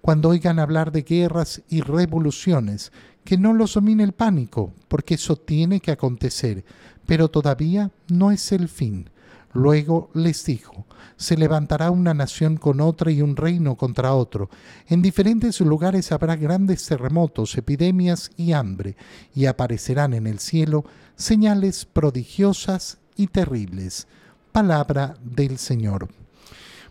cuando 0.00 0.30
oigan 0.30 0.58
hablar 0.58 0.92
de 0.92 1.02
guerras 1.02 1.62
y 1.68 1.80
revoluciones, 1.80 2.92
que 3.24 3.36
no 3.36 3.52
los 3.52 3.74
domine 3.74 4.04
el 4.04 4.12
pánico, 4.12 4.72
porque 4.88 5.14
eso 5.14 5.36
tiene 5.36 5.80
que 5.80 5.90
acontecer, 5.90 6.64
pero 7.06 7.28
todavía 7.28 7.90
no 8.08 8.30
es 8.30 8.52
el 8.52 8.68
fin. 8.68 9.10
Luego 9.52 10.10
les 10.14 10.44
dijo, 10.44 10.86
se 11.16 11.36
levantará 11.36 11.90
una 11.90 12.14
nación 12.14 12.56
con 12.56 12.80
otra 12.80 13.10
y 13.10 13.22
un 13.22 13.34
reino 13.34 13.76
contra 13.76 14.14
otro. 14.14 14.50
En 14.86 15.02
diferentes 15.02 15.60
lugares 15.60 16.12
habrá 16.12 16.36
grandes 16.36 16.86
terremotos, 16.86 17.56
epidemias 17.56 18.30
y 18.36 18.52
hambre, 18.52 18.96
y 19.34 19.46
aparecerán 19.46 20.14
en 20.14 20.26
el 20.26 20.38
cielo 20.38 20.84
señales 21.16 21.86
prodigiosas 21.86 22.98
y 23.16 23.26
terribles. 23.26 24.06
Palabra 24.52 25.16
del 25.22 25.58
Señor. 25.58 26.08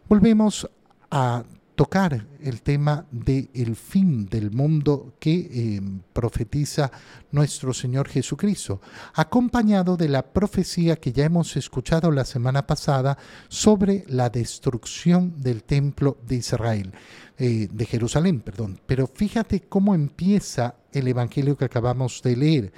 Volvemos 0.09 0.69
a 1.09 1.43
tocar 1.77 2.25
el 2.41 2.63
tema 2.63 3.05
del 3.11 3.51
el 3.53 3.75
fin 3.75 4.25
del 4.25 4.49
mundo 4.49 5.13
que 5.19 5.35
eh, 5.35 5.81
profetiza 6.11 6.91
nuestro 7.31 7.71
Señor 7.71 8.09
Jesucristo, 8.09 8.81
acompañado 9.13 9.95
de 9.95 10.09
la 10.09 10.23
profecía 10.23 10.95
que 10.95 11.13
ya 11.13 11.25
hemos 11.25 11.55
escuchado 11.55 12.09
la 12.09 12.25
semana 12.25 12.65
pasada 12.65 13.15
sobre 13.47 14.05
la 14.07 14.31
destrucción 14.31 15.39
del 15.39 15.63
templo 15.63 16.17
de 16.27 16.37
Israel, 16.37 16.93
eh, 17.37 17.67
de 17.71 17.85
Jerusalén, 17.85 18.39
perdón. 18.41 18.79
Pero 18.87 19.05
fíjate 19.05 19.61
cómo 19.61 19.93
empieza 19.93 20.73
el 20.91 21.07
Evangelio 21.07 21.55
que 21.55 21.65
acabamos 21.65 22.23
de 22.23 22.35
leer. 22.35 22.73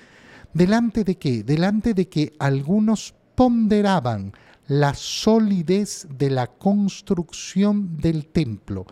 ¿Delante 0.53 1.05
de 1.05 1.15
qué? 1.15 1.43
Delante 1.43 1.93
de 1.93 2.09
que 2.09 2.33
algunos 2.37 3.13
ponderaban 3.33 4.33
la 4.69 4.93
solidez 4.93 6.07
de 6.15 6.29
la 6.29 6.45
construcción 6.45 7.97
del 7.97 8.27
templo. 8.27 8.85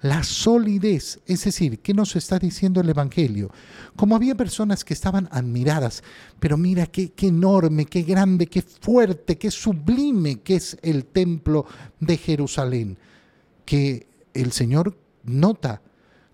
La 0.00 0.22
solidez, 0.22 1.18
es 1.26 1.44
decir, 1.44 1.80
¿qué 1.80 1.92
nos 1.92 2.14
está 2.14 2.38
diciendo 2.38 2.80
el 2.80 2.88
Evangelio? 2.88 3.50
Como 3.96 4.14
había 4.14 4.36
personas 4.36 4.84
que 4.84 4.94
estaban 4.94 5.28
admiradas, 5.32 6.04
pero 6.38 6.56
mira 6.56 6.86
qué, 6.86 7.10
qué 7.10 7.28
enorme, 7.28 7.86
qué 7.86 8.02
grande, 8.02 8.46
qué 8.46 8.62
fuerte, 8.62 9.36
qué 9.36 9.50
sublime 9.50 10.40
que 10.40 10.56
es 10.56 10.78
el 10.82 11.04
templo 11.04 11.66
de 11.98 12.16
Jerusalén, 12.16 12.96
que 13.64 14.06
el 14.34 14.52
Señor 14.52 14.96
nota 15.24 15.82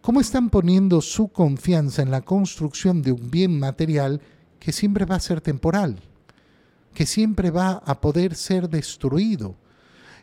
cómo 0.02 0.20
están 0.20 0.50
poniendo 0.50 1.00
su 1.00 1.28
confianza 1.28 2.02
en 2.02 2.10
la 2.10 2.20
construcción 2.20 3.00
de 3.00 3.12
un 3.12 3.30
bien 3.30 3.58
material 3.58 4.20
que 4.58 4.72
siempre 4.72 5.06
va 5.06 5.14
a 5.14 5.20
ser 5.20 5.40
temporal 5.40 6.09
que 6.94 7.06
siempre 7.06 7.50
va 7.50 7.82
a 7.84 8.00
poder 8.00 8.34
ser 8.34 8.68
destruido. 8.68 9.56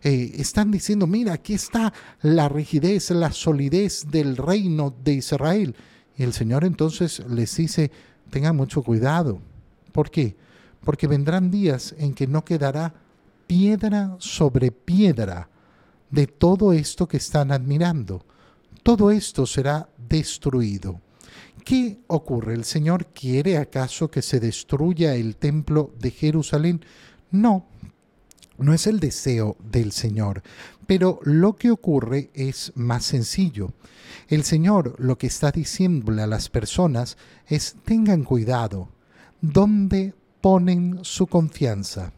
Eh, 0.03 0.33
están 0.35 0.71
diciendo, 0.71 1.07
mira, 1.07 1.33
aquí 1.33 1.53
está 1.53 1.93
la 2.21 2.49
rigidez, 2.49 3.09
la 3.11 3.31
solidez 3.31 4.05
del 4.09 4.37
reino 4.37 4.93
de 5.03 5.13
Israel. 5.13 5.75
Y 6.17 6.23
el 6.23 6.33
Señor 6.33 6.65
entonces 6.65 7.23
les 7.27 7.55
dice, 7.55 7.91
tengan 8.29 8.55
mucho 8.55 8.83
cuidado. 8.83 9.39
¿Por 9.91 10.11
qué? 10.11 10.35
Porque 10.83 11.07
vendrán 11.07 11.49
días 11.49 11.95
en 11.97 12.13
que 12.13 12.27
no 12.27 12.45
quedará 12.45 12.93
piedra 13.47 14.15
sobre 14.19 14.71
piedra 14.71 15.49
de 16.11 16.27
todo 16.27 16.73
esto 16.73 17.07
que 17.07 17.17
están 17.17 17.51
admirando. 17.51 18.23
Todo 18.83 19.11
esto 19.11 19.45
será 19.45 19.89
destruido. 19.97 21.01
¿Qué 21.67 21.99
ocurre? 22.07 22.53
¿El 22.53 22.63
Señor 22.63 23.07
quiere 23.07 23.57
acaso 23.57 24.09
que 24.09 24.21
se 24.21 24.39
destruya 24.39 25.15
el 25.15 25.35
templo 25.35 25.93
de 25.99 26.11
Jerusalén? 26.11 26.79
No, 27.29 27.65
no 28.57 28.73
es 28.73 28.87
el 28.87 29.01
deseo 29.01 29.57
del 29.69 29.91
Señor, 29.91 30.43
pero 30.85 31.19
lo 31.23 31.57
que 31.57 31.69
ocurre 31.69 32.29
es 32.33 32.71
más 32.75 33.03
sencillo. 33.03 33.73
El 34.29 34.45
Señor 34.45 34.95
lo 34.97 35.17
que 35.17 35.27
está 35.27 35.51
diciéndole 35.51 36.21
a 36.21 36.27
las 36.27 36.47
personas 36.47 37.17
es 37.47 37.75
tengan 37.83 38.23
cuidado, 38.23 38.87
¿dónde 39.41 40.13
ponen 40.39 40.99
su 41.01 41.27
confianza? 41.27 42.13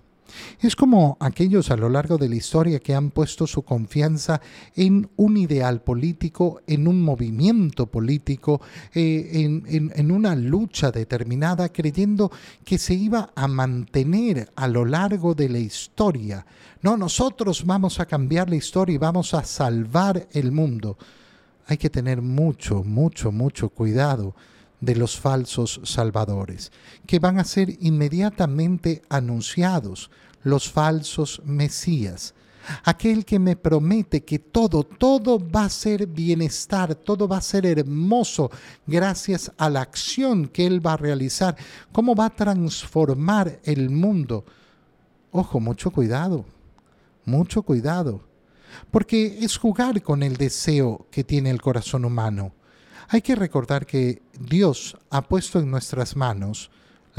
Es 0.61 0.75
como 0.75 1.17
aquellos 1.19 1.71
a 1.71 1.77
lo 1.77 1.89
largo 1.89 2.17
de 2.17 2.29
la 2.29 2.35
historia 2.35 2.79
que 2.79 2.95
han 2.95 3.11
puesto 3.11 3.47
su 3.47 3.63
confianza 3.63 4.41
en 4.75 5.09
un 5.15 5.37
ideal 5.37 5.81
político, 5.81 6.61
en 6.67 6.87
un 6.87 7.01
movimiento 7.01 7.87
político, 7.87 8.61
eh, 8.93 9.61
en, 9.65 10.11
una 10.11 10.35
lucha 10.35 10.91
determinada, 10.91 11.69
creyendo 11.69 12.31
que 12.63 12.77
se 12.77 12.93
iba 12.93 13.31
a 13.35 13.47
mantener 13.47 14.51
a 14.55 14.67
lo 14.67 14.85
largo 14.85 15.35
de 15.35 15.49
la 15.49 15.59
historia. 15.59 16.45
No, 16.81 16.97
nosotros 16.97 17.65
vamos 17.65 17.99
a 17.99 18.05
cambiar 18.05 18.49
la 18.49 18.55
historia 18.55 18.95
y 18.95 18.97
vamos 18.97 19.33
a 19.33 19.43
salvar 19.43 20.27
el 20.31 20.51
mundo. 20.51 20.97
Hay 21.67 21.77
que 21.77 21.89
tener 21.89 22.21
mucho, 22.21 22.83
mucho, 22.83 23.31
mucho 23.31 23.69
cuidado 23.69 24.33
de 24.81 24.95
los 24.95 25.19
falsos 25.19 25.81
salvadores, 25.83 26.71
que 27.05 27.19
van 27.19 27.39
a 27.39 27.43
ser 27.43 27.77
inmediatamente 27.81 29.01
anunciados, 29.09 30.09
los 30.43 30.71
falsos 30.71 31.41
mesías. 31.43 32.33
Aquel 32.83 33.25
que 33.25 33.39
me 33.39 33.55
promete 33.55 34.23
que 34.23 34.37
todo, 34.37 34.83
todo 34.83 35.39
va 35.39 35.65
a 35.65 35.69
ser 35.69 36.05
bienestar, 36.05 36.93
todo 36.93 37.27
va 37.27 37.37
a 37.37 37.41
ser 37.41 37.65
hermoso 37.65 38.51
gracias 38.85 39.51
a 39.57 39.69
la 39.69 39.81
acción 39.81 40.47
que 40.47 40.67
Él 40.67 40.85
va 40.85 40.93
a 40.93 40.97
realizar, 40.97 41.55
cómo 41.91 42.15
va 42.15 42.25
a 42.25 42.35
transformar 42.35 43.59
el 43.63 43.89
mundo. 43.89 44.45
Ojo, 45.31 45.59
mucho 45.59 45.89
cuidado, 45.91 46.45
mucho 47.25 47.63
cuidado, 47.63 48.21
porque 48.91 49.39
es 49.41 49.57
jugar 49.57 50.01
con 50.01 50.21
el 50.21 50.37
deseo 50.37 51.07
que 51.09 51.23
tiene 51.23 51.49
el 51.49 51.61
corazón 51.61 52.05
humano. 52.05 52.53
Hay 53.11 53.23
que 53.23 53.35
recordar 53.35 53.87
que 53.87 54.21
Dios 54.39 54.95
ha 55.09 55.23
puesto 55.23 55.57
en 55.57 55.71
nuestras 55.71 56.15
manos 56.15 56.69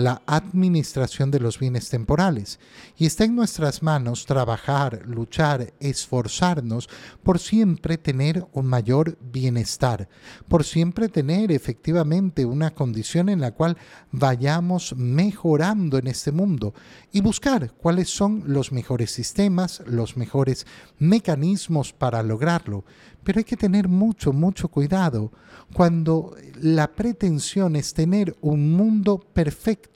la 0.01 0.23
administración 0.27 1.31
de 1.31 1.41
los 1.41 1.59
bienes 1.59 1.89
temporales. 1.89 2.59
Y 2.97 3.07
está 3.07 3.25
en 3.25 3.37
nuestras 3.37 3.83
manos 3.83 4.27
trabajar, 4.27 5.03
luchar, 5.07 5.73
esforzarnos 5.79 6.89
por 7.23 7.39
siempre 7.39 7.99
tener 7.99 8.47
un 8.53 8.67
mayor 8.67 9.19
bienestar, 9.21 10.09
por 10.49 10.65
siempre 10.65 11.09
tener 11.09 11.53
efectivamente 11.53 12.45
una 12.45 12.73
condición 12.73 13.29
en 13.29 13.41
la 13.41 13.53
cual 13.53 13.77
vayamos 14.11 14.95
mejorando 14.97 15.99
en 15.99 16.07
este 16.07 16.33
mundo 16.33 16.75
y 17.13 17.21
buscar 17.21 17.73
cuáles 17.73 18.11
son 18.11 18.43
los 18.47 18.73
mejores 18.73 19.11
sistemas, 19.11 19.83
los 19.87 20.17
mejores 20.17 20.67
mecanismos 20.99 21.93
para 21.93 22.23
lograrlo. 22.23 22.85
Pero 23.23 23.39
hay 23.39 23.45
que 23.45 23.57
tener 23.57 23.87
mucho, 23.87 24.33
mucho 24.33 24.69
cuidado 24.69 25.31
cuando 25.75 26.35
la 26.61 26.93
pretensión 26.93 27.77
es 27.77 27.93
tener 27.95 28.37
un 28.41 28.73
mundo 28.73 29.19
perfecto 29.19 29.90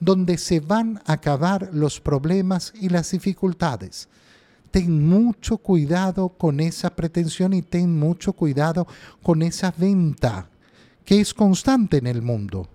donde 0.00 0.38
se 0.38 0.60
van 0.60 1.00
a 1.04 1.14
acabar 1.14 1.70
los 1.72 2.00
problemas 2.00 2.72
y 2.80 2.88
las 2.88 3.10
dificultades. 3.10 4.08
Ten 4.70 5.06
mucho 5.06 5.58
cuidado 5.58 6.30
con 6.30 6.60
esa 6.60 6.94
pretensión 6.94 7.52
y 7.52 7.62
ten 7.62 7.98
mucho 7.98 8.32
cuidado 8.32 8.86
con 9.22 9.42
esa 9.42 9.72
venta 9.76 10.48
que 11.04 11.20
es 11.20 11.34
constante 11.34 11.98
en 11.98 12.06
el 12.06 12.22
mundo 12.22 12.68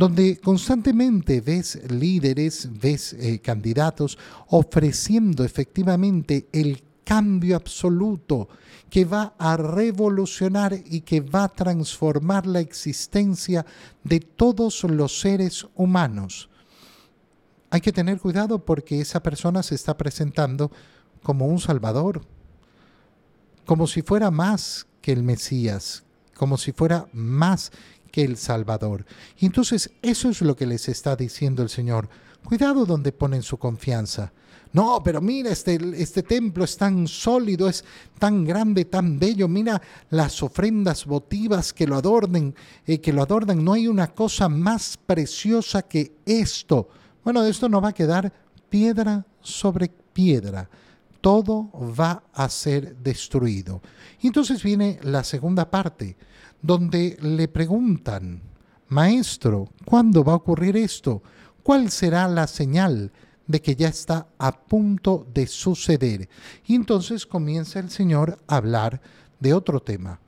donde 0.00 0.38
constantemente 0.38 1.42
ves 1.42 1.78
líderes, 1.90 2.70
ves 2.80 3.12
eh, 3.12 3.38
candidatos 3.40 4.16
ofreciendo 4.48 5.44
efectivamente 5.44 6.48
el 6.52 6.82
cambio 7.10 7.56
absoluto 7.56 8.48
que 8.88 9.04
va 9.04 9.34
a 9.36 9.56
revolucionar 9.56 10.72
y 10.86 11.00
que 11.00 11.20
va 11.20 11.42
a 11.42 11.48
transformar 11.48 12.46
la 12.46 12.60
existencia 12.60 13.66
de 14.04 14.20
todos 14.20 14.84
los 14.84 15.18
seres 15.18 15.66
humanos. 15.74 16.48
Hay 17.68 17.80
que 17.80 17.90
tener 17.90 18.20
cuidado 18.20 18.64
porque 18.64 19.00
esa 19.00 19.20
persona 19.24 19.64
se 19.64 19.74
está 19.74 19.96
presentando 19.96 20.70
como 21.24 21.48
un 21.48 21.58
salvador, 21.58 22.20
como 23.66 23.88
si 23.88 24.02
fuera 24.02 24.30
más 24.30 24.86
que 25.02 25.10
el 25.10 25.24
Mesías, 25.24 26.04
como 26.36 26.56
si 26.58 26.70
fuera 26.70 27.08
más 27.12 27.72
que 28.12 28.22
el 28.22 28.36
Salvador. 28.36 29.04
Y 29.36 29.46
entonces 29.46 29.90
eso 30.02 30.28
es 30.28 30.42
lo 30.42 30.54
que 30.54 30.66
les 30.66 30.88
está 30.88 31.16
diciendo 31.16 31.64
el 31.64 31.70
Señor. 31.70 32.08
Cuidado 32.44 32.86
donde 32.86 33.10
ponen 33.10 33.42
su 33.42 33.58
confianza. 33.58 34.32
No, 34.72 35.02
pero 35.02 35.20
mira, 35.20 35.50
este, 35.50 35.78
este 36.00 36.22
templo 36.22 36.62
es 36.62 36.76
tan 36.76 37.08
sólido, 37.08 37.68
es 37.68 37.84
tan 38.18 38.44
grande, 38.44 38.84
tan 38.84 39.18
bello. 39.18 39.48
Mira 39.48 39.80
las 40.10 40.42
ofrendas 40.42 41.06
votivas 41.06 41.72
que 41.72 41.86
lo 41.86 41.96
adornen, 41.96 42.54
eh, 42.86 43.00
que 43.00 43.12
lo 43.12 43.22
adornan. 43.22 43.64
No 43.64 43.72
hay 43.72 43.88
una 43.88 44.08
cosa 44.08 44.48
más 44.48 44.96
preciosa 44.96 45.82
que 45.82 46.12
esto. 46.24 46.88
Bueno, 47.24 47.44
esto 47.44 47.68
no 47.68 47.80
va 47.80 47.88
a 47.88 47.94
quedar 47.94 48.32
piedra 48.68 49.26
sobre 49.40 49.90
piedra. 50.12 50.70
Todo 51.20 51.70
va 51.98 52.22
a 52.32 52.48
ser 52.48 52.96
destruido. 52.96 53.82
Y 54.20 54.28
entonces 54.28 54.62
viene 54.62 55.00
la 55.02 55.24
segunda 55.24 55.68
parte, 55.68 56.16
donde 56.62 57.18
le 57.20 57.48
preguntan, 57.48 58.40
Maestro, 58.88 59.68
¿cuándo 59.84 60.22
va 60.22 60.32
a 60.32 60.36
ocurrir 60.36 60.76
esto? 60.76 61.22
¿Cuál 61.62 61.90
será 61.90 62.26
la 62.28 62.46
señal? 62.46 63.12
De 63.50 63.60
que 63.60 63.74
ya 63.74 63.88
está 63.88 64.28
a 64.38 64.52
punto 64.52 65.26
de 65.34 65.46
suceder. 65.46 66.28
Y 66.66 66.74
entonces 66.74 67.26
comienza 67.26 67.80
el 67.80 67.90
Señor 67.90 68.38
a 68.46 68.56
hablar 68.56 69.00
de 69.40 69.54
otro 69.54 69.80
tema, 69.80 70.20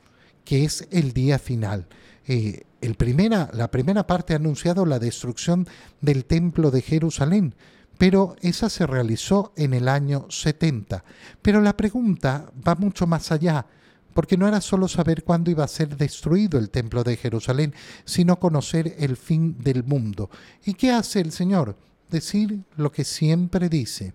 que 0.45 0.65
es 0.65 0.89
el 0.91 1.13
día 1.13 1.39
final. 1.39 1.87
Eh, 2.27 2.65
el 2.81 2.97
primera, 2.97 3.49
la 3.53 3.71
primera 3.71 4.07
parte 4.07 4.33
ha 4.33 4.37
anunciado 4.37 4.85
la 4.87 4.99
destrucción 4.99 5.69
del 6.01 6.25
templo 6.25 6.71
de 6.71 6.83
Jerusalén, 6.83 7.55
pero 7.97 8.35
esa 8.41 8.69
se 8.69 8.87
realizó 8.87 9.53
en 9.57 9.75
el 9.75 9.89
año 9.89 10.27
70. 10.29 11.05
Pero 11.43 11.61
la 11.61 11.77
pregunta 11.77 12.51
va 12.67 12.75
mucho 12.75 13.07
más 13.07 13.31
allá, 13.31 13.67
porque 14.15 14.37
no 14.37 14.49
era 14.49 14.61
solo 14.61 14.89
saber 14.89 15.23
cuándo 15.23 15.51
iba 15.51 15.65
a 15.65 15.69
ser 15.69 15.97
destruido 15.97 16.59
el 16.59 16.71
templo 16.71 17.05
de 17.05 17.17
Jerusalén, 17.17 17.73
sino 18.05 18.41
conocer 18.41 18.97
el 18.99 19.17
fin 19.17 19.57
del 19.61 19.85
mundo. 19.85 20.29
¿Y 20.65 20.75
qué 20.75 20.91
hace 20.91 21.21
el 21.21 21.31
Señor? 21.31 21.77
Decir 22.13 22.63
lo 22.77 22.93
que 22.93 23.03
siempre 23.03 23.69
dice. 23.69 24.15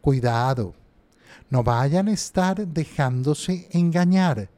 Cuidado, 0.00 0.74
no 1.48 1.64
vayan 1.64 2.06
a 2.06 2.12
estar 2.12 2.68
dejándose 2.68 3.68
engañar. 3.72 4.48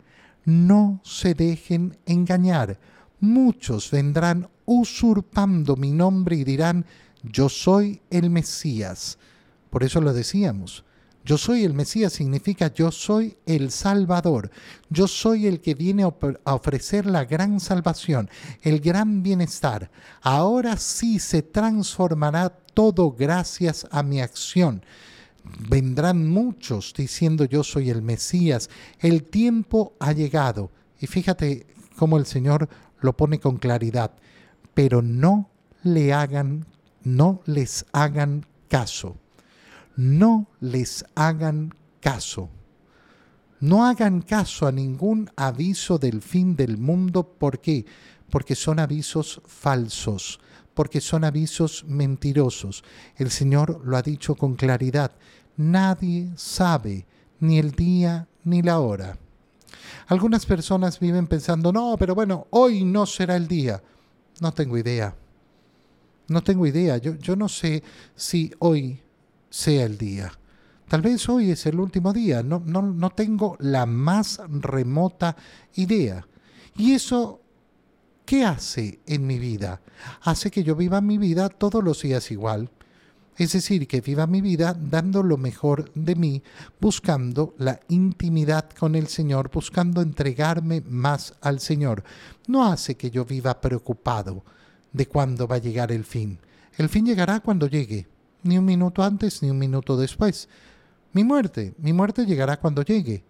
No 0.44 1.00
se 1.02 1.34
dejen 1.34 1.96
engañar. 2.04 2.78
Muchos 3.20 3.90
vendrán 3.90 4.50
usurpando 4.66 5.76
mi 5.76 5.92
nombre 5.92 6.36
y 6.36 6.44
dirán, 6.44 6.84
yo 7.22 7.48
soy 7.48 8.02
el 8.10 8.28
Mesías. 8.28 9.18
Por 9.70 9.84
eso 9.84 10.00
lo 10.00 10.12
decíamos. 10.12 10.84
Yo 11.24 11.38
soy 11.38 11.64
el 11.64 11.72
Mesías 11.72 12.12
significa 12.12 12.74
yo 12.74 12.90
soy 12.90 13.36
el 13.46 13.70
Salvador. 13.70 14.50
Yo 14.90 15.06
soy 15.06 15.46
el 15.46 15.60
que 15.60 15.74
viene 15.74 16.02
a 16.02 16.54
ofrecer 16.54 17.06
la 17.06 17.24
gran 17.24 17.60
salvación, 17.60 18.28
el 18.62 18.80
gran 18.80 19.22
bienestar. 19.22 19.90
Ahora 20.20 20.76
sí 20.76 21.20
se 21.20 21.42
transformará 21.42 22.58
todo 22.74 23.12
gracias 23.12 23.86
a 23.90 24.02
mi 24.02 24.20
acción. 24.20 24.84
Vendrán 25.68 26.28
muchos 26.28 26.94
diciendo 26.96 27.44
yo 27.44 27.64
soy 27.64 27.90
el 27.90 28.02
Mesías. 28.02 28.70
El 29.00 29.24
tiempo 29.24 29.94
ha 29.98 30.12
llegado. 30.12 30.70
Y 31.00 31.06
fíjate 31.06 31.66
cómo 31.96 32.16
el 32.16 32.26
Señor 32.26 32.68
lo 33.00 33.16
pone 33.16 33.40
con 33.40 33.56
claridad. 33.56 34.12
Pero 34.74 35.02
no 35.02 35.50
le 35.82 36.12
hagan, 36.12 36.66
no 37.02 37.42
les 37.46 37.84
hagan 37.92 38.46
caso 38.68 39.16
no 39.96 40.48
les 40.60 41.04
hagan 41.14 41.74
caso. 42.00 42.50
No 43.60 43.86
hagan 43.86 44.22
caso 44.22 44.66
a 44.66 44.72
ningún 44.72 45.30
aviso 45.36 45.98
del 45.98 46.20
fin 46.20 46.56
del 46.56 46.78
mundo. 46.78 47.22
¿Por 47.38 47.60
qué? 47.60 47.86
Porque 48.30 48.56
son 48.56 48.80
avisos 48.80 49.40
falsos, 49.46 50.40
porque 50.74 51.00
son 51.00 51.24
avisos 51.24 51.84
mentirosos. 51.86 52.84
El 53.16 53.30
Señor 53.30 53.80
lo 53.84 53.96
ha 53.96 54.02
dicho 54.02 54.34
con 54.34 54.54
claridad. 54.54 55.12
Nadie 55.56 56.30
sabe 56.36 57.06
ni 57.40 57.58
el 57.58 57.72
día 57.72 58.28
ni 58.44 58.62
la 58.62 58.80
hora. 58.80 59.18
Algunas 60.08 60.46
personas 60.46 60.98
viven 60.98 61.26
pensando, 61.26 61.72
no, 61.72 61.96
pero 61.98 62.14
bueno, 62.14 62.46
hoy 62.50 62.84
no 62.84 63.06
será 63.06 63.36
el 63.36 63.48
día. 63.48 63.82
No 64.40 64.52
tengo 64.52 64.78
idea. 64.78 65.14
No 66.28 66.42
tengo 66.42 66.66
idea. 66.66 66.96
Yo, 66.98 67.14
yo 67.16 67.36
no 67.36 67.48
sé 67.48 67.82
si 68.14 68.52
hoy 68.58 69.00
sea 69.50 69.84
el 69.84 69.98
día. 69.98 70.32
Tal 70.88 71.00
vez 71.00 71.28
hoy 71.28 71.50
es 71.50 71.64
el 71.66 71.80
último 71.80 72.12
día, 72.12 72.42
no, 72.42 72.62
no, 72.66 72.82
no 72.82 73.08
tengo 73.10 73.56
la 73.60 73.86
más 73.86 74.40
remota 74.46 75.36
idea. 75.74 76.26
¿Y 76.76 76.92
eso 76.92 77.41
qué 78.24 78.44
hace 78.44 79.00
en 79.06 79.26
mi 79.26 79.38
vida? 79.38 79.80
Hace 80.22 80.50
que 80.50 80.64
yo 80.64 80.74
viva 80.76 81.00
mi 81.00 81.18
vida 81.18 81.48
todos 81.48 81.82
los 81.82 82.02
días 82.02 82.30
igual. 82.30 82.70
Es 83.36 83.52
decir, 83.52 83.88
que 83.88 84.00
viva 84.00 84.26
mi 84.26 84.40
vida 84.40 84.76
dando 84.78 85.22
lo 85.22 85.38
mejor 85.38 85.90
de 85.94 86.14
mí, 86.14 86.42
buscando 86.80 87.54
la 87.58 87.80
intimidad 87.88 88.68
con 88.70 88.94
el 88.94 89.06
Señor, 89.06 89.50
buscando 89.50 90.02
entregarme 90.02 90.82
más 90.82 91.34
al 91.40 91.60
Señor. 91.60 92.04
No 92.46 92.70
hace 92.70 92.96
que 92.96 93.10
yo 93.10 93.24
viva 93.24 93.60
preocupado 93.60 94.44
de 94.92 95.06
cuándo 95.06 95.48
va 95.48 95.56
a 95.56 95.60
llegar 95.60 95.92
el 95.92 96.04
fin. 96.04 96.38
El 96.76 96.88
fin 96.88 97.06
llegará 97.06 97.40
cuando 97.40 97.66
llegue 97.68 98.06
ni 98.42 98.58
un 98.58 98.64
minuto 98.64 99.02
antes 99.02 99.42
ni 99.42 99.50
un 99.50 99.58
minuto 99.58 99.96
después. 99.96 100.48
Mi 101.12 101.24
muerte, 101.24 101.74
mi 101.78 101.92
muerte 101.92 102.26
llegará 102.26 102.58
cuando 102.58 102.82
llegue. 102.82 103.24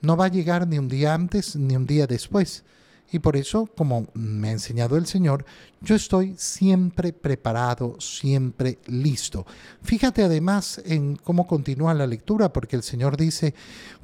No 0.00 0.16
va 0.16 0.26
a 0.26 0.30
llegar 0.30 0.66
ni 0.66 0.78
un 0.78 0.88
día 0.88 1.14
antes 1.14 1.56
ni 1.56 1.76
un 1.76 1.86
día 1.86 2.06
después. 2.06 2.64
Y 3.12 3.18
por 3.18 3.36
eso, 3.36 3.66
como 3.66 4.06
me 4.14 4.48
ha 4.48 4.52
enseñado 4.52 4.96
el 4.96 5.06
Señor, 5.06 5.44
yo 5.80 5.96
estoy 5.96 6.34
siempre 6.38 7.12
preparado, 7.12 7.96
siempre 8.00 8.78
listo. 8.86 9.46
Fíjate 9.82 10.22
además 10.22 10.80
en 10.84 11.16
cómo 11.16 11.46
continúa 11.46 11.94
la 11.94 12.06
lectura, 12.06 12.52
porque 12.52 12.76
el 12.76 12.82
Señor 12.82 13.16
dice, 13.16 13.54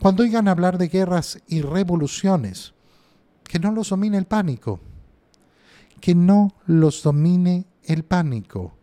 cuando 0.01 0.23
oigan 0.23 0.49
hablar 0.49 0.79
de 0.79 0.89
guerras 0.89 1.41
y 1.47 1.63
revoluciones, 1.63 2.75
que 3.45 3.59
no 3.61 3.71
los 3.71 3.91
domine 3.91 4.19
el 4.19 4.27
pánico, 4.27 4.81
que 6.01 6.15
no 6.15 6.55
los 6.67 7.03
domine 7.03 7.67
el 7.85 8.03
pánico 8.05 8.77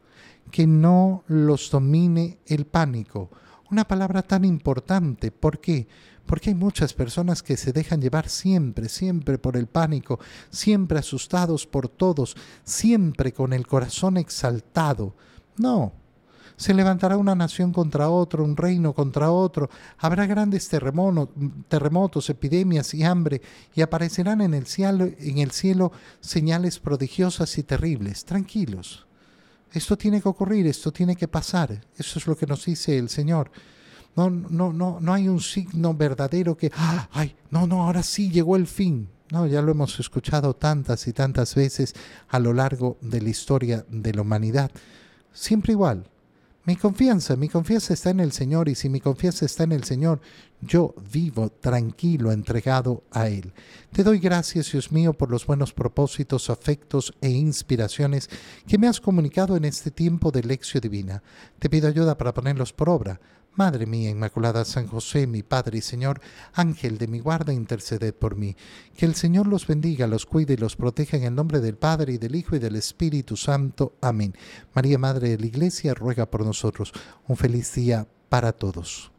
que 0.54 0.68
no 0.68 1.24
los 1.26 1.72
domine 1.72 2.38
el 2.46 2.68
pánico. 2.68 3.32
Una 3.72 3.86
palabra 3.88 4.22
tan 4.22 4.46
importante. 4.46 5.32
¿Por 5.32 5.60
qué? 5.60 5.88
Porque 6.26 6.50
hay 6.52 6.56
muchas 6.56 6.94
personas 6.94 7.44
que 7.44 7.58
se 7.58 7.74
dejan 7.74 8.02
llevar 8.02 8.30
siempre, 8.30 8.88
siempre 8.88 9.38
por 9.38 9.58
el 9.58 9.68
pánico, 9.68 10.20
siempre 10.50 11.00
asustados 11.00 11.68
por 11.68 11.90
todos, 11.90 12.36
siempre 12.64 13.34
con 13.34 13.54
el 13.54 13.68
corazón 13.68 14.18
exaltado. 14.18 15.16
No. 15.58 15.94
Se 16.56 16.74
levantará 16.74 17.18
una 17.18 17.36
nación 17.36 17.74
contra 17.74 18.10
otro, 18.10 18.44
un 18.44 18.56
reino 18.56 18.94
contra 18.94 19.32
otro, 19.32 19.70
habrá 19.98 20.26
grandes 20.26 20.70
terremotos, 20.70 21.30
terremotos, 21.68 22.30
epidemias 22.30 22.94
y 22.94 23.04
hambre, 23.04 23.42
y 23.74 23.82
aparecerán 23.82 24.40
en 24.42 24.54
el 24.54 24.68
cielo, 24.68 25.10
en 25.20 25.40
el 25.40 25.52
cielo 25.52 25.92
señales 26.22 26.80
prodigiosas 26.80 27.58
y 27.58 27.64
terribles. 27.64 28.24
Tranquilos 28.24 29.08
Esto 29.72 29.98
tiene 29.98 30.22
que 30.22 30.30
ocurrir, 30.30 30.68
esto 30.68 30.92
tiene 30.94 31.16
que 31.16 31.28
pasar. 31.28 31.82
Eso 31.98 32.20
es 32.20 32.28
lo 32.28 32.38
que 32.38 32.46
nos 32.46 32.66
dice 32.66 32.98
el 32.98 33.10
Señor. 33.10 33.52
No, 34.16 34.30
no, 34.30 34.72
no, 34.72 35.00
no 35.00 35.14
hay 35.14 35.28
un 35.28 35.40
signo 35.40 35.94
verdadero 35.94 36.56
que, 36.56 36.72
ay, 37.12 37.36
no, 37.50 37.66
no, 37.66 37.84
ahora 37.84 38.04
sí 38.04 38.30
llegó 38.30 38.56
el 38.56 38.68
fin. 38.68 39.10
No, 39.32 39.48
ya 39.48 39.64
lo 39.64 39.72
hemos 39.72 40.00
escuchado 40.00 40.56
tantas 40.56 41.08
y 41.08 41.14
tantas 41.14 41.56
veces 41.56 41.96
a 42.30 42.38
lo 42.38 42.54
largo 42.54 42.98
de 43.02 43.22
la 43.22 43.30
historia 43.30 43.86
de 43.90 44.14
la 44.14 44.22
humanidad. 44.22 44.70
Siempre 45.32 45.74
igual. 45.74 46.08
Mi 46.66 46.78
confianza, 46.78 47.36
mi 47.36 47.50
confianza 47.50 47.94
está 47.94 48.12
en 48.12 48.22
el 48.22 48.32
Señor 48.32 48.70
y 48.70 48.76
si 48.76 48.88
mi 48.88 49.02
confianza 49.02 49.46
está 49.46 49.64
en 49.64 49.74
el 49.74 49.84
Señor, 49.84 50.22
yo 50.62 50.96
vivo 51.12 51.50
tranquilo, 51.50 52.32
entregado 52.32 53.04
a 53.12 53.28
Él. 53.28 53.52
Te 53.92 54.02
doy 54.02 54.20
gracias, 54.20 54.72
Dios 54.72 54.90
mío, 54.90 55.12
por 55.12 55.30
los 55.30 55.46
buenos 55.46 55.74
propósitos, 55.74 56.50
afectos 56.50 57.14
e 57.20 57.30
inspiraciones 57.32 58.30
que 58.66 58.78
me 58.78 58.88
has 58.88 59.02
comunicado 59.02 59.58
en 59.58 59.66
este 59.66 59.92
tiempo 59.92 60.32
de 60.32 60.44
lección 60.44 60.80
divina. 60.80 61.22
Te 61.60 61.70
pido 61.70 61.90
ayuda 61.90 62.18
para 62.18 62.34
ponerlos 62.34 62.72
por 62.72 62.88
obra 62.88 63.20
Madre 63.56 63.86
mía 63.86 64.10
Inmaculada, 64.10 64.66
San 64.66 64.88
José, 64.88 65.28
mi 65.28 65.44
Padre 65.44 65.78
y 65.78 65.82
Señor, 65.82 66.20
Ángel 66.54 66.98
de 66.98 67.08
mi 67.08 67.20
guarda, 67.20 67.54
interceded 67.54 68.14
por 68.14 68.36
mí. 68.36 68.56
Que 68.98 69.06
el 69.06 69.14
Señor 69.14 69.48
los 69.48 69.68
bendiga, 69.68 70.08
los 70.08 70.26
cuide 70.26 70.56
y 70.56 70.58
los 70.58 70.76
proteja 70.76 71.18
en 71.18 71.24
el 71.24 71.36
nombre 71.36 71.60
del 71.60 71.78
Padre 71.78 72.14
y 72.14 72.18
del 72.18 72.36
Hijo 72.36 72.56
y 72.56 72.60
del 72.60 72.76
Espíritu 72.76 73.38
Santo. 73.38 73.96
Amén. 74.02 74.36
María, 74.74 74.98
Madre 74.98 75.30
de 75.30 75.38
la 75.38 75.46
Iglesia, 75.46 75.94
ruega 75.94 76.26
por 76.32 76.44
nosotros. 76.44 76.94
Un 77.28 77.38
feliz 77.38 77.74
día 77.76 78.08
para 78.28 78.54
todos. 78.54 79.13